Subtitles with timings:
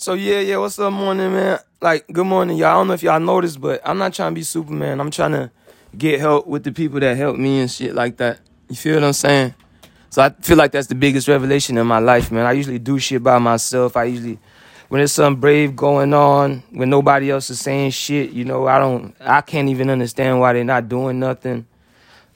[0.00, 1.58] So yeah, yeah, what's up, morning, man?
[1.80, 2.68] Like, good morning, y'all.
[2.68, 5.00] I don't know if y'all noticed, but I'm not trying to be Superman.
[5.00, 5.50] I'm trying to
[5.96, 8.38] get help with the people that help me and shit like that.
[8.68, 9.54] You feel what I'm saying?
[10.10, 12.46] So I feel like that's the biggest revelation in my life, man.
[12.46, 13.96] I usually do shit by myself.
[13.96, 14.38] I usually,
[14.86, 18.78] when there's something brave going on, when nobody else is saying shit, you know, I
[18.78, 21.66] don't, I can't even understand why they're not doing nothing.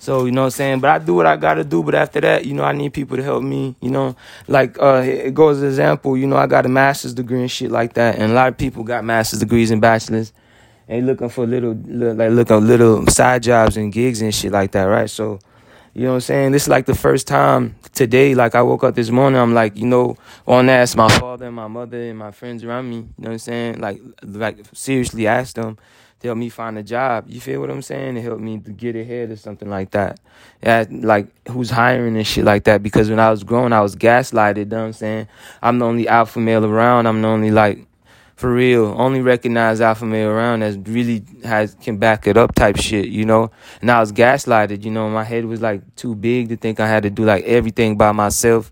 [0.02, 0.80] So, you know what I'm saying?
[0.80, 1.80] But I do what I gotta do.
[1.80, 4.16] But after that, you know, I need people to help me, you know.
[4.48, 7.70] Like, uh, it goes as example, you know, I got a master's degree and shit
[7.70, 8.18] like that.
[8.18, 10.32] And a lot of people got master's degrees and bachelor's.
[10.88, 14.86] And looking for little, like, looking little side jobs and gigs and shit like that,
[14.86, 15.08] right?
[15.08, 15.38] So,
[15.94, 16.50] you know what I'm saying?
[16.50, 19.76] This is like the first time today, like I woke up this morning, I'm like,
[19.76, 20.16] you know,
[20.48, 23.30] on ask my father and my mother and my friends around me, you know what
[23.30, 23.80] I'm saying?
[23.80, 25.78] Like, like seriously ask them
[26.22, 27.24] to help me find a job.
[27.28, 28.14] You feel what I'm saying?
[28.14, 30.20] To help me to get ahead or something like that.
[30.62, 32.82] Yeah, like who's hiring and shit like that.
[32.82, 34.56] Because when I was growing, I was gaslighted.
[34.56, 35.28] You know what I'm saying?
[35.60, 37.06] I'm the only alpha male around.
[37.06, 37.86] I'm the only like
[38.36, 42.76] for real, only recognized alpha male around that really has can back it up type
[42.76, 43.50] shit, you know.
[43.80, 45.10] And I was gaslighted, you know.
[45.10, 48.12] My head was like too big to think I had to do like everything by
[48.12, 48.70] myself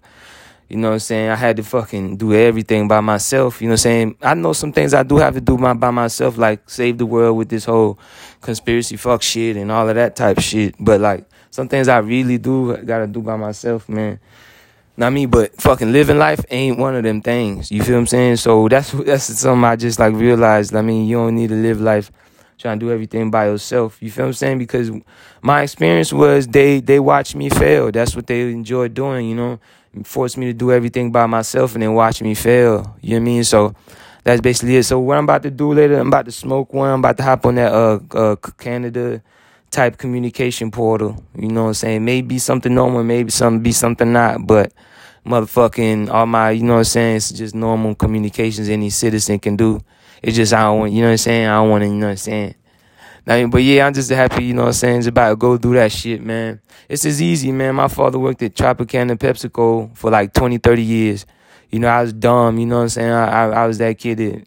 [0.70, 1.30] you know what I'm saying?
[1.30, 3.60] I had to fucking do everything by myself.
[3.60, 4.16] You know what I'm saying?
[4.22, 7.06] I know some things I do have to do my, by myself, like save the
[7.06, 7.98] world with this whole
[8.40, 10.76] conspiracy fuck shit and all of that type shit.
[10.78, 14.20] But like some things I really do gotta do by myself, man.
[14.96, 17.72] Not me, but fucking living life ain't one of them things.
[17.72, 18.36] You feel what I'm saying?
[18.36, 20.76] So that's that's something I just like realized.
[20.76, 22.12] I mean, you don't need to live life
[22.58, 24.00] trying to do everything by yourself.
[24.00, 24.58] You feel what I'm saying?
[24.58, 24.92] Because
[25.42, 27.90] my experience was they they watched me fail.
[27.90, 29.58] That's what they enjoy doing, you know
[30.04, 32.96] forced me to do everything by myself and then watch me fail.
[33.00, 33.44] You know what I mean?
[33.44, 33.74] So
[34.24, 34.84] that's basically it.
[34.84, 36.90] So what I'm about to do later, I'm about to smoke one.
[36.90, 39.22] I'm about to hop on that uh, uh Canada
[39.70, 41.22] type communication portal.
[41.36, 42.04] You know what I'm saying?
[42.04, 44.72] Maybe something normal, maybe something be something not, but
[45.24, 47.16] motherfucking all my, you know what I'm saying?
[47.16, 49.80] It's just normal communications any citizen can do.
[50.22, 51.46] It's just I don't want, you know what I'm saying?
[51.46, 52.54] I don't want to, you know what I'm saying?
[53.24, 54.98] But yeah, I'm just happy, you know what I'm saying?
[54.98, 56.60] It's about to go through that shit, man.
[56.88, 57.74] It's as easy, man.
[57.76, 61.26] My father worked at Tropicana PepsiCo for like 20, 30 years.
[61.70, 63.12] You know, I was dumb, you know what I'm saying?
[63.12, 64.44] I, I, I was that kid that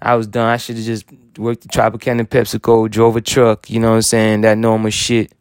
[0.00, 0.48] I was dumb.
[0.48, 1.04] I should have just
[1.36, 4.40] worked at Tropicana PepsiCo, drove a truck, you know what I'm saying?
[4.42, 5.32] That normal shit.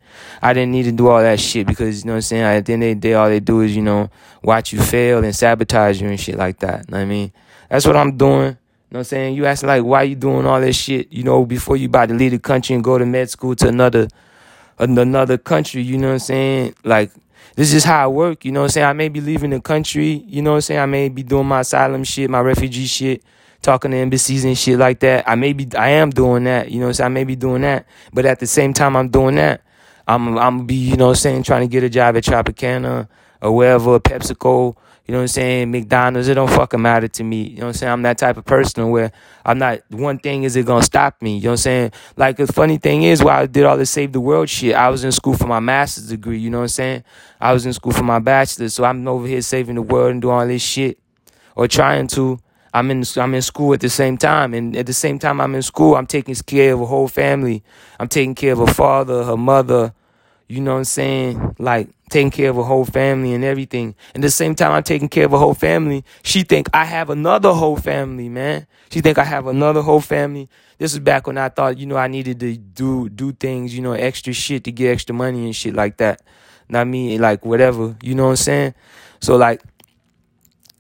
[0.42, 2.44] I didn't need to do all that shit because, you know what I'm saying?
[2.44, 4.10] At the end of the day, all they do is, you know,
[4.44, 6.86] watch you fail and sabotage you and shit like that.
[6.88, 7.32] You know I mean?
[7.70, 8.58] That's what I'm doing
[8.92, 9.36] know what I'm saying?
[9.36, 12.14] You asking like why you doing all this shit, you know, before you about to
[12.14, 14.10] leave the country and go to med school to another
[14.78, 16.76] another country, you know what I'm saying?
[16.84, 17.12] Like
[17.56, 18.88] this is how I work, you know what I'm saying?
[18.88, 20.80] I may be leaving the country, you know what I'm saying?
[20.82, 23.24] I may be doing my asylum shit, my refugee shit,
[23.62, 25.24] talking to embassies and shit like that.
[25.26, 27.06] I may be I am doing that, you know what I'm saying?
[27.06, 27.86] I may be doing that.
[28.12, 29.62] But at the same time I'm doing that,
[30.06, 33.08] I'm I'm be, you know what I'm saying, trying to get a job at Tropicana
[33.42, 34.76] or wherever, PepsiCo,
[35.06, 35.72] you know what I'm saying?
[35.72, 37.44] McDonald's, it don't fucking matter to me.
[37.44, 37.92] You know what I'm saying?
[37.92, 39.12] I'm that type of person where
[39.44, 41.38] I'm not, one thing is it gonna stop me.
[41.38, 41.92] You know what I'm saying?
[42.18, 44.90] Like, the funny thing is, while I did all this save the world shit, I
[44.90, 46.38] was in school for my master's degree.
[46.38, 47.04] You know what I'm saying?
[47.40, 48.76] I was in school for my bachelor's.
[48.76, 51.00] So I'm over here saving the world and doing all this shit
[51.56, 52.40] or trying to.
[52.74, 55.54] I'm in I'm in school at the same time, and at the same time I'm
[55.56, 57.64] in school, I'm taking care of a whole family.
[58.00, 59.94] I'm taking care of a father, her mother,
[60.52, 61.56] you know what I'm saying?
[61.60, 63.96] Like taking care of a whole family and everything.
[64.14, 67.10] And the same time I'm taking care of a whole family, she think I have
[67.10, 68.68] another whole family, man.
[68.90, 70.50] She think I have another whole family.
[70.78, 73.82] This is back when I thought, you know, I needed to do do things, you
[73.82, 76.22] know, extra shit to get extra money and shit like that.
[76.68, 77.96] Not me, like whatever.
[78.04, 78.74] You know what I'm saying?
[79.22, 79.62] So like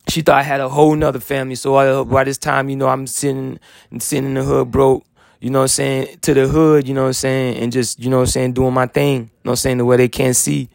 [0.09, 1.55] she thought I had a whole nother family.
[1.55, 3.57] So by this time, you know, I'm sitting
[3.99, 5.05] sitting in the hood broke
[5.41, 8.00] you know what I'm saying, to the hood, you know what I'm saying, and just,
[8.00, 9.97] you know what I'm saying, doing my thing, you know what I'm saying, the way
[9.97, 10.68] they can't see, you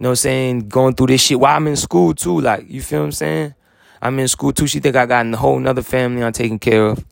[0.00, 2.82] know what I'm saying, going through this shit while I'm in school too, like, you
[2.82, 3.54] feel what I'm saying?
[4.00, 4.66] I'm in school too.
[4.66, 7.04] She think I got a whole nother family I'm taking care of.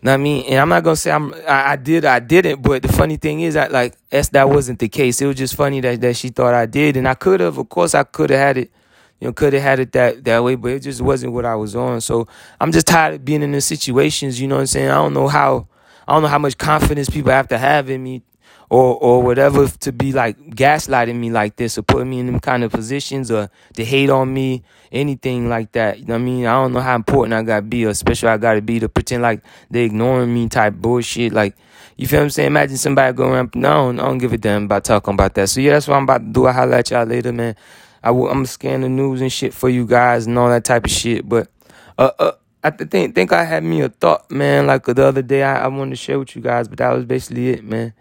[0.00, 0.44] Know what I mean?
[0.48, 3.40] And I'm not gonna say I'm I, I did I didn't, but the funny thing
[3.40, 5.20] is that like that's that wasn't the case.
[5.20, 6.96] It was just funny that, that she thought I did.
[6.96, 8.70] And I could have, of course I could have had it,
[9.18, 11.56] you know, could have had it that that way, but it just wasn't what I
[11.56, 12.00] was on.
[12.00, 12.28] So
[12.60, 14.88] I'm just tired of being in the situations, you know what I'm saying?
[14.88, 15.66] I don't know how
[16.08, 18.22] I don't know how much confidence people have to have in me
[18.70, 22.40] or or whatever to be like gaslighting me like this or putting me in them
[22.40, 25.98] kind of positions or to hate on me, anything like that.
[25.98, 26.46] You know what I mean?
[26.46, 29.22] I don't know how important I gotta be or special I gotta be to pretend
[29.22, 31.34] like they ignoring me type bullshit.
[31.34, 31.56] Like
[31.98, 32.46] you feel what I'm saying?
[32.46, 35.50] Imagine somebody going around, no, I don't give a damn about talking about that.
[35.50, 36.46] So yeah, that's what I'm about to do.
[36.46, 37.54] I'll holler at y'all later, man.
[38.02, 40.86] I will, I'm scan the news and shit for you guys and all that type
[40.86, 41.28] of shit.
[41.28, 41.50] But
[41.98, 42.32] uh, uh
[42.68, 45.68] I think think I had me a thought, man, like the other day I, I
[45.68, 47.92] wanted to share with you guys, but that was basically it, man.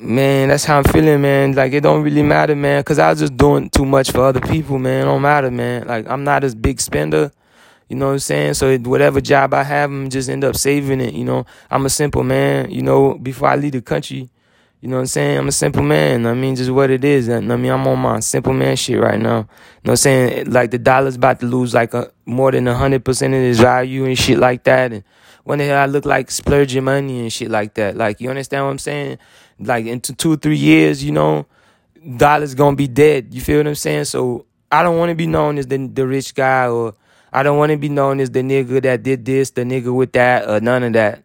[0.00, 1.52] Man, that's how I'm feeling, man.
[1.54, 4.40] Like it don't really matter, man, cause I was just doing too much for other
[4.40, 5.02] people, man.
[5.02, 5.86] It don't matter, man.
[5.86, 7.32] Like I'm not as big spender.
[7.88, 8.54] You know what I'm saying?
[8.54, 11.14] So whatever job I have, I'm just end up saving it.
[11.14, 12.70] You know, I'm a simple man.
[12.70, 14.28] You know, before I leave the country,
[14.80, 15.38] you know what I'm saying?
[15.38, 16.24] I'm a simple man.
[16.24, 17.28] I mean, just what it is.
[17.28, 19.38] I mean, I'm on my simple man shit right now.
[19.38, 19.46] You know
[19.82, 20.52] what I'm saying?
[20.52, 24.04] Like the dollar's about to lose like a, more than hundred percent of its value
[24.04, 24.92] and shit like that.
[24.92, 25.02] And
[25.42, 27.96] when the hell I look like splurging money and shit like that?
[27.96, 29.18] Like, you understand what I'm saying?
[29.58, 31.46] Like in two, three years, you know,
[32.16, 33.34] dollar's gonna be dead.
[33.34, 34.04] You feel what I'm saying?
[34.04, 36.94] So I don't want to be known as the the rich guy or
[37.32, 40.12] I don't want to be known as the nigga that did this, the nigga with
[40.12, 41.24] that, or none of that.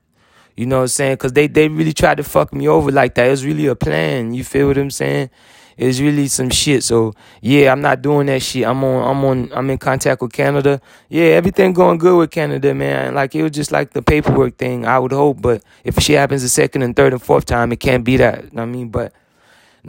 [0.56, 1.14] You know what I'm saying?
[1.16, 3.28] Because they, they really tried to fuck me over like that.
[3.28, 4.34] It was really a plan.
[4.34, 5.30] You feel what I'm saying?
[5.78, 6.84] It's really some shit.
[6.84, 8.66] So yeah, I'm not doing that shit.
[8.66, 10.80] I'm on I'm on I'm in contact with Canada.
[11.10, 13.16] Yeah, everything going good with Canada, man.
[13.16, 15.42] Like it was just like the paperwork thing, I would hope.
[15.42, 18.46] But if shit happens the second and third and fourth time, it can't be that.
[18.56, 19.14] I mean, but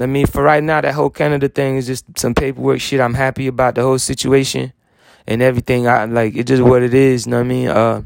[0.01, 3.01] I mean for right now that whole Canada thing is just some paperwork shit.
[3.01, 4.73] I'm happy about the whole situation
[5.27, 5.87] and everything.
[5.87, 7.69] I like it just what it is, you know what I mean?
[7.69, 8.03] Uh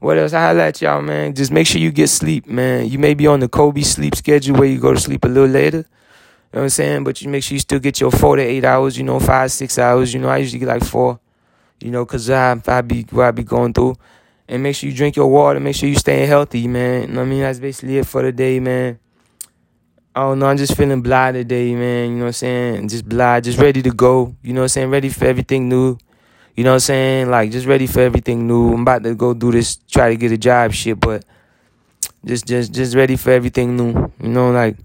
[0.00, 1.34] what else I highlight y'all, man?
[1.34, 2.88] Just make sure you get sleep, man.
[2.88, 5.48] You may be on the Kobe sleep schedule where you go to sleep a little
[5.48, 5.78] later.
[5.78, 7.04] You know what I'm saying?
[7.04, 9.50] But you make sure you still get your four to eight hours, you know, five,
[9.50, 10.14] six hours.
[10.14, 11.18] You know, I usually get like four,
[11.80, 13.96] you know, because I, I be what I be going through.
[14.46, 15.60] And make sure you drink your water.
[15.60, 17.02] Make sure you staying healthy, man.
[17.02, 17.40] You know I mean?
[17.40, 18.98] That's basically it for the day, man.
[20.14, 20.46] I don't know.
[20.46, 22.10] I'm just feeling blah today, man.
[22.10, 22.88] You know what I'm saying?
[22.88, 24.34] Just blah, just ready to go.
[24.42, 24.90] You know what I'm saying?
[24.90, 25.98] Ready for everything new.
[26.58, 27.30] You know what I'm saying?
[27.30, 28.74] Like just ready for everything new.
[28.74, 31.24] I'm about to go do this, try to get a job shit, but
[32.24, 34.10] just just just ready for everything new.
[34.20, 34.76] You know, like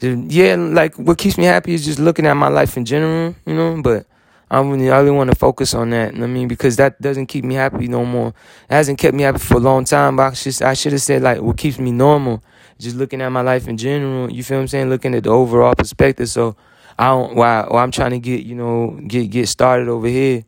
[0.00, 3.34] just, yeah, like what keeps me happy is just looking at my life in general,
[3.44, 4.06] you know, but
[4.50, 6.14] I really, I really want to focus on that.
[6.14, 8.28] I mean, because that doesn't keep me happy no more.
[8.70, 10.16] It hasn't kept me happy for a long time.
[10.16, 12.42] But I should, I should have said like what keeps me normal.
[12.78, 14.32] Just looking at my life in general.
[14.32, 14.88] You feel I'm saying?
[14.88, 16.30] Looking at the overall perspective.
[16.30, 16.56] So
[16.98, 17.36] I don't.
[17.36, 17.66] Why?
[17.70, 20.44] Well, I'm trying to get you know get get started over here.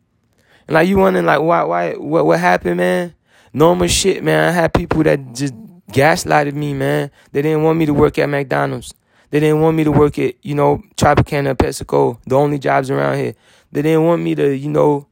[0.67, 3.15] And like you wondering like why why what what happened, man?
[3.53, 4.49] Normal shit, man.
[4.49, 5.53] I had people that just
[5.91, 7.11] gaslighted me, man.
[7.31, 8.93] They didn't want me to work at McDonald's.
[9.29, 13.17] They didn't want me to work at, you know, Tropicana, PepsiCo, the only jobs around
[13.17, 13.35] here.
[13.71, 15.07] They didn't want me to, you know,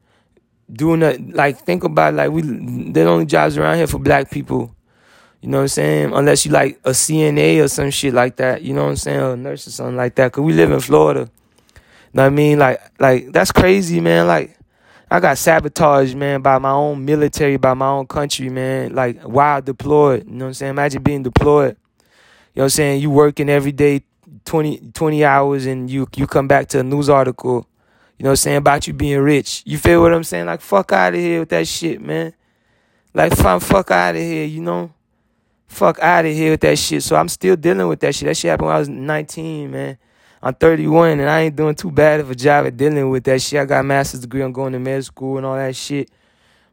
[0.71, 1.19] doing that.
[1.33, 4.73] Like, think about like we, they're the only jobs around here for black people.
[5.41, 6.13] You know what I'm saying?
[6.13, 8.61] Unless you like a CNA or some shit like that.
[8.61, 9.19] You know what I'm saying?
[9.19, 10.31] Or a nurse or something like that.
[10.31, 11.29] Cause we live in Florida.
[11.75, 11.81] You
[12.13, 12.59] know what I mean?
[12.59, 14.27] Like, like that's crazy, man.
[14.27, 14.57] Like,
[15.13, 18.95] I got sabotaged, man, by my own military, by my own country, man.
[18.95, 20.25] Like while deployed.
[20.25, 20.69] You know what I'm saying?
[20.71, 21.77] Imagine being deployed.
[21.77, 22.05] You
[22.55, 23.01] know what I'm saying?
[23.03, 24.01] You working every day
[24.45, 27.67] 20, 20 hours and you you come back to a news article,
[28.17, 29.61] you know what I'm saying, about you being rich.
[29.67, 30.47] You feel what I'm saying?
[30.47, 32.33] Like fuck out of here with that shit, man.
[33.13, 34.91] Like fuck fuck out of here, you know?
[35.67, 37.03] Fuck out of here with that shit.
[37.03, 38.25] So I'm still dealing with that shit.
[38.29, 39.97] That shit happened when I was 19, man.
[40.45, 43.41] I'm 31 and I ain't doing too bad of a job at dealing with that
[43.41, 43.61] shit.
[43.61, 44.41] I got a master's degree.
[44.41, 46.09] I'm going to med school and all that shit.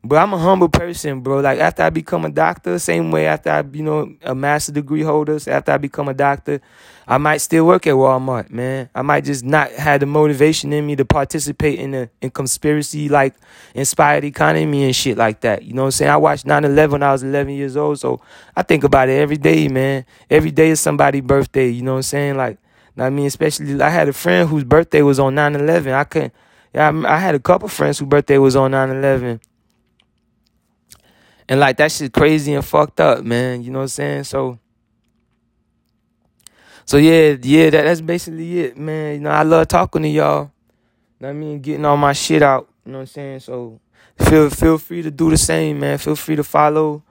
[0.03, 1.39] But I'm a humble person, bro.
[1.39, 5.03] Like after I become a doctor, same way after I, you know, a master degree
[5.03, 6.61] holder, so after I become a doctor,
[7.07, 8.89] I might still work at Walmart, man.
[8.93, 13.09] I might just not have the motivation in me to participate in a in conspiracy
[13.09, 13.35] like
[13.75, 15.65] inspired economy and shit like that.
[15.65, 16.11] You know what I'm saying?
[16.11, 18.21] I watched 9/11 when I was 11 years old, so
[18.57, 20.07] I think about it every day, man.
[20.29, 21.69] Every day is somebody's birthday.
[21.69, 22.37] You know what I'm saying?
[22.37, 22.59] Like
[23.01, 25.93] I mean, especially I had a friend whose birthday was on 9/11.
[25.93, 26.35] I couldn't.
[26.75, 29.41] Yeah, I, I had a couple friends whose birthday was on 9/11.
[31.49, 33.63] And like that shit crazy and fucked up, man.
[33.63, 34.25] You know what I'm saying?
[34.25, 34.59] So
[36.91, 39.15] So yeah, yeah, that, that's basically it, man.
[39.15, 40.51] You know, I love talking to y'all.
[41.21, 42.69] You know I mean, getting all my shit out.
[42.85, 43.41] You know what I'm saying?
[43.41, 43.81] So
[44.19, 45.99] feel feel free to do the same, man.
[45.99, 47.05] Feel free to follow.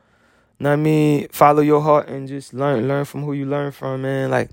[0.60, 1.28] You know what I mean?
[1.30, 4.30] Follow your heart and just learn learn from who you learn from, man.
[4.30, 4.50] Like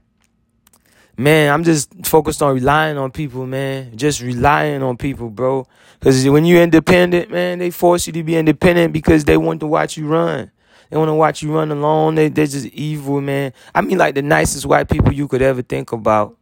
[1.17, 3.97] man, I'm just focused on relying on people, man.
[3.97, 5.67] Just relying on people, bro.
[5.99, 9.67] Because when you're independent, man, they force you to be independent because they want to
[9.67, 10.51] watch you run.
[10.91, 12.15] They want to watch you run alone.
[12.15, 13.53] They, they're just evil, man.
[13.75, 16.37] I mean, like the nicest white people you could ever think about.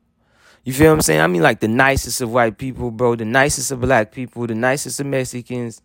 [0.65, 1.21] You feel what I'm saying?
[1.21, 3.17] I mean, like the nicest of white people, bro.
[3.17, 4.47] The nicest of black people.
[4.47, 5.83] The nicest of Mexicans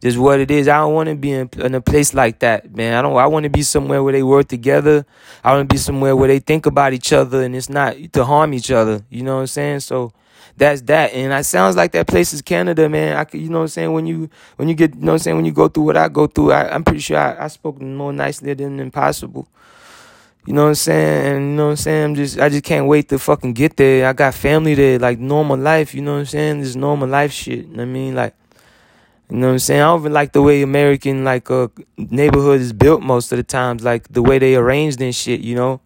[0.00, 0.66] just what it is.
[0.66, 2.94] I don't want to be in, in, a place like that, man.
[2.94, 3.16] I don't.
[3.16, 5.04] I want to be somewhere where they work together.
[5.44, 8.24] I want to be somewhere where they think about each other and it's not to
[8.24, 9.02] harm each other.
[9.10, 9.80] You know what I'm saying?
[9.80, 10.12] So
[10.56, 11.12] that's that.
[11.12, 13.16] And it sounds like that place is Canada, man.
[13.16, 13.92] I you know what I'm saying?
[13.92, 15.36] When you when you get, you know what I'm saying?
[15.36, 17.80] When you go through what I go through, I, am pretty sure I, I spoke
[17.80, 19.48] more nicely than impossible.
[20.46, 21.26] You know what I'm saying?
[21.36, 22.04] And you know what I'm saying?
[22.04, 24.08] I'm just I just can't wait to fucking get there.
[24.08, 26.60] I got family there, like normal life, you know what I'm saying?
[26.60, 27.66] This normal life shit.
[27.78, 28.34] I mean, like
[29.30, 29.80] you know what I'm saying?
[29.80, 33.44] I don't even like the way American like uh neighborhood is built most of the
[33.44, 35.80] times, like the way they arranged and shit, you know,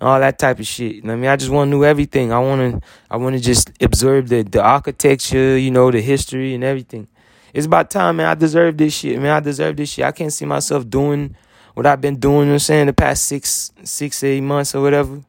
[0.00, 0.96] all that type of shit.
[0.96, 2.32] You know I mean, I just want to know everything.
[2.32, 6.54] I want to, I want to just observe the the architecture, you know, the history
[6.54, 7.08] and everything.
[7.52, 8.26] it's about time, man.
[8.26, 9.32] I deserve this shit, man.
[9.32, 10.04] I deserve this shit.
[10.04, 11.36] I can't see myself doing
[11.74, 14.82] what I've been doing, you know I'm saying, the past six, six, eight months or
[14.82, 15.20] whatever.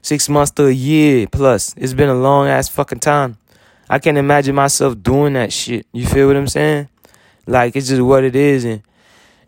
[0.00, 1.74] Six months to a year plus.
[1.76, 3.36] It's been a long ass fucking time.
[3.86, 5.86] I can't imagine myself doing that shit.
[5.92, 6.88] You feel what I'm saying?
[7.50, 8.80] Like it's just what it is, and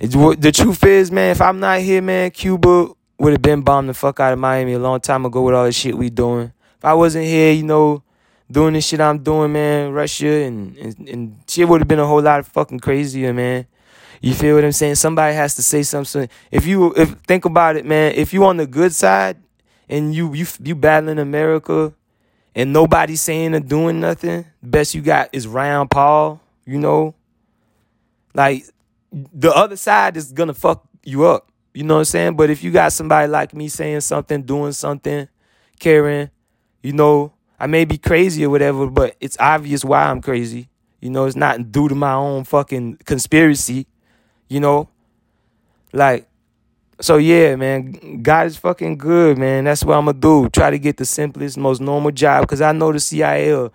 [0.01, 1.31] it's what the truth is, man.
[1.31, 4.73] If I'm not here, man, Cuba would have been bombed the fuck out of Miami
[4.73, 6.53] a long time ago with all the shit we doing.
[6.79, 8.03] If I wasn't here, you know,
[8.51, 12.07] doing the shit I'm doing, man, Russia and and, and shit would have been a
[12.07, 13.67] whole lot fucking crazier, man.
[14.21, 14.97] You feel what I'm saying?
[14.97, 16.29] Somebody has to say something.
[16.51, 19.37] If you if think about it, man, if you on the good side
[19.89, 21.95] and you you you battling America
[22.53, 27.15] and nobody saying or doing nothing, the best you got is Rand Paul, you know?
[28.35, 28.65] Like
[29.13, 31.51] the other side is gonna fuck you up.
[31.75, 32.37] You know what I'm saying?
[32.37, 35.29] But if you got somebody like me saying something, doing something,
[35.79, 36.31] caring,
[36.83, 40.69] you know, I may be crazy or whatever, but it's obvious why I'm crazy.
[41.01, 43.87] You know, it's not due to my own fucking conspiracy,
[44.49, 44.89] you know?
[45.93, 46.29] Like,
[47.01, 49.65] so yeah, man, God is fucking good, man.
[49.65, 50.49] That's what I'm gonna do.
[50.51, 53.73] Try to get the simplest, most normal job, cause I know the or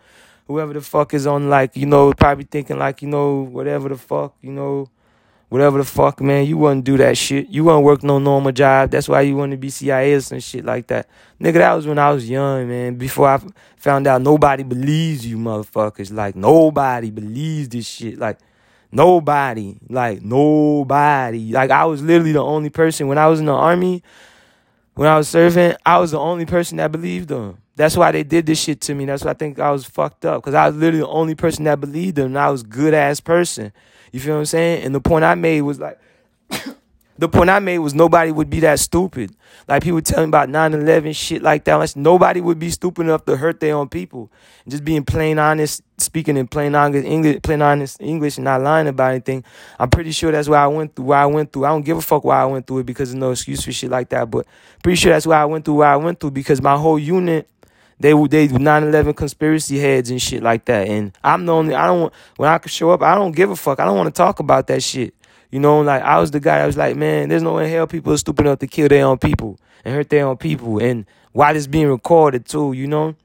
[0.48, 3.98] whoever the fuck is on, like, you know, probably thinking like, you know, whatever the
[3.98, 4.90] fuck, you know,
[5.50, 6.46] whatever the fuck, man.
[6.46, 7.50] You wouldn't do that shit.
[7.50, 8.92] You wouldn't work no normal job.
[8.92, 11.10] That's why you want to be CIA or some shit like that,
[11.42, 11.56] nigga.
[11.56, 12.96] That was when I was young, man.
[12.96, 13.42] Before I
[13.78, 16.14] found out nobody believes you, motherfuckers.
[16.14, 18.18] Like nobody believes this shit.
[18.18, 18.40] Like
[18.92, 21.52] Nobody, like nobody.
[21.52, 24.02] Like I was literally the only person when I was in the army,
[24.96, 27.58] when I was serving, I was the only person that believed them.
[27.78, 29.06] That's why they did this shit to me.
[29.06, 30.42] That's why I think I was fucked up.
[30.42, 32.26] Cause I was literally the only person that believed them.
[32.26, 33.72] And I was good ass person.
[34.12, 34.84] You feel what I'm saying?
[34.84, 36.00] And the point I made was like
[37.20, 39.36] the point I made was nobody would be that stupid.
[39.68, 41.76] Like people telling about 9-11, shit like that.
[41.76, 44.32] Like, nobody would be stupid enough to hurt their own people.
[44.66, 48.64] And just being plain honest, speaking in plain honest English, plain honest English and not
[48.64, 49.44] lying about anything.
[49.78, 51.66] I'm pretty sure that's why I went through why I went through.
[51.66, 53.72] I don't give a fuck why I went through it because there's no excuse for
[53.72, 54.32] shit like that.
[54.32, 54.48] But
[54.82, 57.48] pretty sure that's why I went through why I went through because my whole unit
[58.00, 60.88] they they 9/11 conspiracy heads and shit like that.
[60.88, 63.56] And I'm the only I don't when I could show up, I don't give a
[63.56, 63.80] fuck.
[63.80, 65.14] I don't want to talk about that shit.
[65.52, 67.72] You know, like I was the guy I was like, man, there's no way in
[67.72, 70.80] hell people are stupid enough to kill their own people and hurt their own people.
[70.80, 73.16] And while it's being recorded too, you know?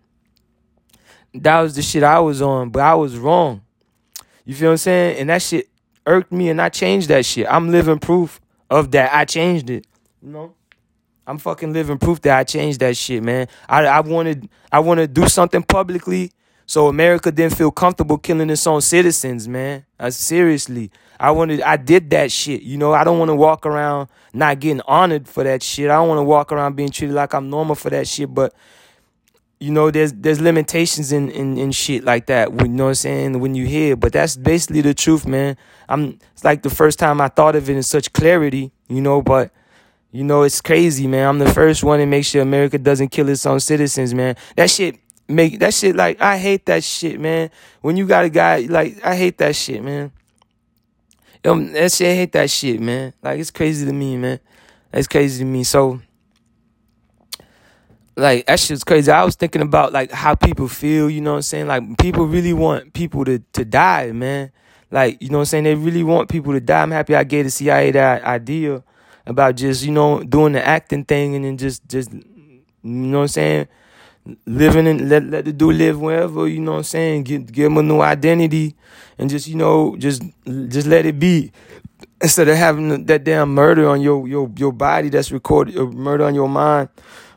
[1.35, 3.63] That was the shit I was on, but I was wrong.
[4.45, 5.19] You feel what I'm saying?
[5.19, 5.69] And that shit
[6.07, 7.47] irked me and I changed that shit.
[7.49, 9.15] I'm living proof of that.
[9.15, 9.87] I changed it.
[10.23, 10.55] You know?
[11.27, 13.49] I'm fucking living proof that I changed that shit, man.
[13.69, 16.33] I I wanted I want to do something publicly
[16.67, 19.85] so America didn't feel comfortable killing its own citizens, man.
[20.01, 20.91] Uh, seriously.
[21.21, 22.63] I wanted I did that shit.
[22.63, 25.91] You know, I don't want to walk around not getting honored for that shit.
[25.91, 28.55] I don't want to walk around being treated like I'm normal for that shit, but
[29.61, 32.51] you know, there's there's limitations in, in, in shit like that.
[32.51, 33.41] You know what I'm saying?
[33.41, 35.57] When you hear, but that's basically the truth, man.
[35.89, 39.23] I'm it's like the first time I thought of it in such clarity, you know,
[39.23, 39.53] but
[40.13, 41.27] you know, it's crazy, man.
[41.27, 44.37] I'm the first one to make sure America doesn't kill its own citizens, man.
[44.57, 47.51] That shit make that shit like I hate that shit, man.
[47.81, 50.13] When you got a guy like I hate that shit, man.
[51.45, 53.15] Um, that shit I hate that shit, man.
[53.23, 54.39] Like it's crazy to me, man.
[54.93, 55.65] It's crazy to me.
[55.65, 56.03] So
[58.15, 59.11] like that shit's crazy.
[59.11, 61.69] I was thinking about like how people feel, you know what I'm saying?
[61.69, 64.53] Like people really want people to to die, man.
[64.91, 65.65] Like, you know what I'm saying?
[65.65, 66.83] They really want people to die.
[66.83, 68.83] I'm happy I gave the CIA that idea
[69.27, 73.23] about just, you know, doing the acting thing and then just just you know what
[73.23, 73.69] I'm saying?
[74.47, 77.25] living and let let the dude live wherever, you know what I'm saying?
[77.25, 78.75] Give give him a new identity
[79.19, 80.23] and just, you know, just
[80.69, 81.53] just let it be.
[82.21, 86.25] Instead of having that damn murder on your your your body that's recorded, or murder
[86.25, 86.89] on your mind,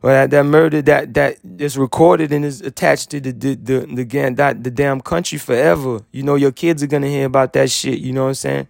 [0.04, 3.80] or that, that murder that that is recorded and is attached to the the the,
[3.80, 6.02] the, the, the damn country forever.
[6.12, 8.00] You know, your kids are gonna hear about that shit.
[8.00, 8.68] You know what I'm saying?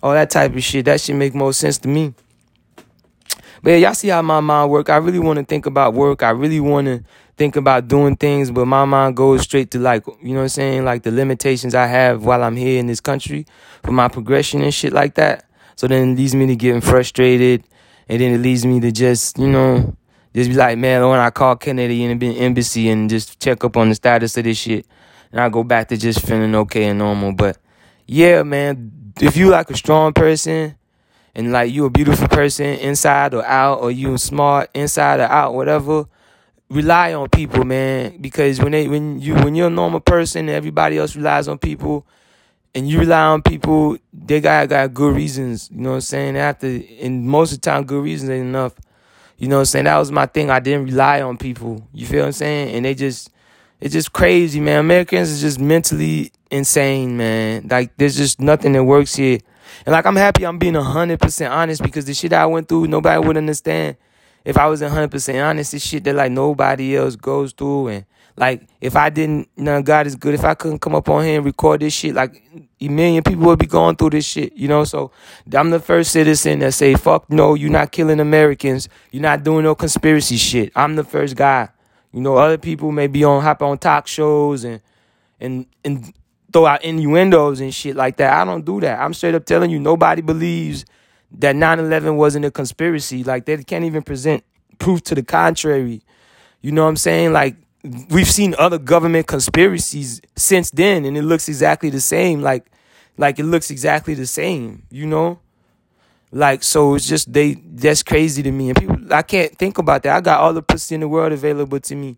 [0.00, 0.84] All that type of shit.
[0.84, 2.14] That shit make more sense to me.
[3.62, 4.90] But yeah, y'all see how my mind work.
[4.90, 6.22] I really want to think about work.
[6.22, 7.04] I really want to
[7.36, 10.48] think about doing things, but my mind goes straight to like, you know what I'm
[10.48, 10.84] saying?
[10.84, 13.46] Like the limitations I have while I'm here in this country
[13.84, 15.48] for my progression and shit like that.
[15.76, 17.64] So then it leads me to getting frustrated.
[18.08, 19.96] And then it leads me to just, you know,
[20.34, 23.76] just be like, man, when I call Canada and the embassy and just check up
[23.76, 24.86] on the status of this shit.
[25.30, 27.32] And I go back to just feeling okay and normal.
[27.32, 27.58] But
[28.06, 30.74] yeah, man, if you like a strong person
[31.34, 35.54] and like you a beautiful person inside or out, or you smart inside or out,
[35.54, 36.06] whatever,
[36.68, 40.56] rely on people, man, because when they when you when you're a normal person and
[40.56, 42.06] everybody else relies on people
[42.74, 46.36] and you rely on people, they got got good reasons, you know what I'm saying?
[46.36, 48.74] After and most of the time good reasons ain't enough.
[49.38, 49.84] You know what I'm saying?
[49.86, 50.50] That was my thing.
[50.50, 51.86] I didn't rely on people.
[51.92, 52.76] You feel what I'm saying?
[52.76, 53.30] And they just
[53.80, 54.78] it's just crazy, man.
[54.78, 57.66] Americans is just mentally insane, man.
[57.68, 59.40] Like there's just nothing that works here.
[59.86, 62.86] And like I'm happy I'm being hundred percent honest because the shit I went through,
[62.86, 63.96] nobody would understand
[64.44, 65.74] if I was hundred percent honest.
[65.74, 68.04] It's shit that like nobody else goes through and
[68.36, 70.34] like if I didn't, you know, God is good.
[70.34, 72.42] If I couldn't come up on here and record this shit, like
[72.80, 74.84] a million people would be going through this shit, you know.
[74.84, 75.10] So
[75.52, 78.88] I'm the first citizen that say, "Fuck no, you're not killing Americans.
[79.10, 81.68] You're not doing no conspiracy shit." I'm the first guy.
[82.12, 84.80] You know, other people may be on hop on talk shows and
[85.40, 86.12] and and
[86.52, 88.32] throw out innuendos and shit like that.
[88.32, 89.00] I don't do that.
[89.00, 90.84] I'm straight up telling you, nobody believes
[91.38, 93.24] that 9/11 wasn't a conspiracy.
[93.24, 94.44] Like they can't even present
[94.78, 96.02] proof to the contrary.
[96.60, 97.32] You know what I'm saying?
[97.32, 97.56] Like
[98.10, 102.70] we've seen other government conspiracies since then and it looks exactly the same like
[103.18, 105.38] like it looks exactly the same you know
[106.30, 110.02] like so it's just they that's crazy to me and people i can't think about
[110.04, 112.16] that i got all the pussy in the world available to me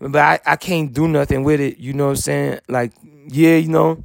[0.00, 2.92] but i, I can't do nothing with it you know what i'm saying like
[3.28, 4.02] yeah you know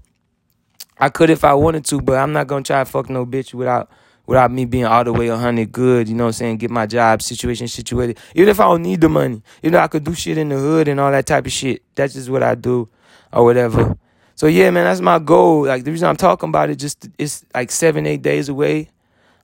[1.00, 3.54] i could if i wanted to but i'm not gonna try to fuck no bitch
[3.54, 3.90] without
[4.28, 6.58] without me being all the way 100 good, you know what I'm saying?
[6.58, 8.18] Get my job situation situated.
[8.34, 10.58] Even if I don't need the money, you know, I could do shit in the
[10.58, 11.84] hood and all that type of shit.
[11.96, 12.90] That's just what I do
[13.32, 13.98] or whatever.
[14.36, 15.66] So yeah, man, that's my goal.
[15.66, 18.90] Like the reason I'm talking about it, just it's like seven, eight days away.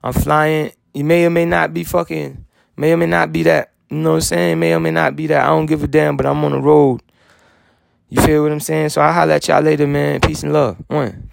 [0.02, 0.72] I'm flying.
[0.92, 2.44] You may or may not be fucking,
[2.76, 3.71] may or may not be that.
[3.92, 4.58] You know what I'm saying?
[4.58, 5.44] May or may not be that.
[5.44, 7.02] I don't give a damn, but I'm on the road.
[8.08, 8.88] You feel what I'm saying?
[8.88, 10.18] So I'll holler at y'all later, man.
[10.22, 10.78] Peace and love.
[10.88, 11.30] One.